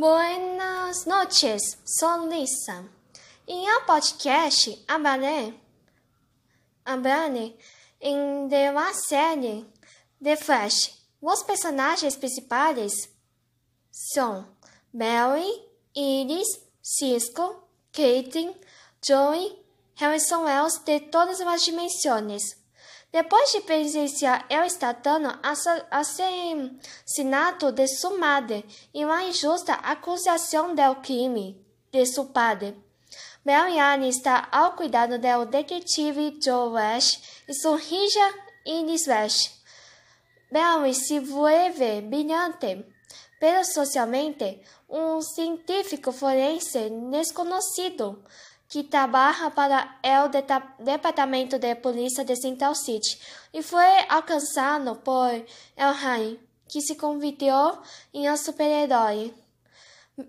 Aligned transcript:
Buenas 0.00 1.04
noches, 1.04 1.60
sou 1.84 2.26
Lisa. 2.26 2.88
Em 3.46 3.70
um 3.70 3.84
podcast 3.84 4.82
hablaré, 4.88 5.52
hablaré 6.82 7.52
em 8.00 8.48
de 8.48 8.70
uma 8.70 8.94
série 8.94 9.66
de 10.18 10.36
Flash. 10.36 10.98
Os 11.20 11.42
personagens 11.42 12.16
principais 12.16 13.10
são 13.92 14.48
Barry, 14.90 15.68
Iris, 15.94 16.48
Cisco, 16.82 17.62
Caitlin, 17.92 18.56
Joey, 19.06 19.62
Harrison 19.96 20.44
Wells 20.44 20.78
de 20.82 20.98
todas 21.00 21.42
as 21.42 21.62
dimensões. 21.62 22.59
Depois 23.12 23.50
de 23.52 23.60
presenciar 23.62 24.46
el 24.48 24.64
estatano 24.64 25.36
assassinato 25.90 27.72
de 27.72 27.88
sua 27.88 28.16
madre 28.16 28.64
e 28.94 29.04
uma 29.04 29.24
injusta 29.24 29.74
acusação 29.74 30.76
del 30.76 30.94
crime 30.96 31.60
de 31.90 32.06
seu 32.06 32.26
padre, 32.26 32.76
Marianne 33.44 34.08
está 34.08 34.48
ao 34.52 34.76
cuidado 34.76 35.18
do 35.18 35.46
detetive 35.46 36.38
Joe 36.40 36.68
West 36.74 37.24
e 37.48 37.54
sua 37.54 37.80
hija 37.80 38.34
Iris 38.64 39.08
West. 39.08 39.60
Mary 40.52 40.94
se 40.94 41.18
vuelve 41.18 42.02
brilhante, 42.02 42.84
pero 43.40 43.64
socialmente 43.64 44.60
um 44.88 45.20
científico 45.20 46.12
forense 46.12 46.90
desconhecido 47.10 48.22
que 48.70 48.84
trabalha 48.84 49.50
para 49.50 49.98
o 50.24 50.84
Departamento 50.84 51.58
de 51.58 51.74
Polícia 51.74 52.24
de 52.24 52.36
Central 52.36 52.74
City 52.76 53.20
e 53.52 53.64
foi 53.64 53.84
alcançado 54.08 54.94
por 54.96 55.32
El 55.76 56.38
que 56.68 56.80
se 56.80 56.94
convirtiu 56.94 57.78
em 58.14 58.30
um 58.30 58.36
super-herói. 58.36 59.34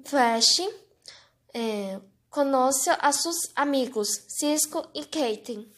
Flash 0.03 0.59
eh, 1.53 1.99
conhece 2.31 2.89
a 2.89 3.11
seus 3.11 3.35
amigos 3.55 4.09
Cisco 4.27 4.87
e 4.95 5.05
Kate. 5.05 5.69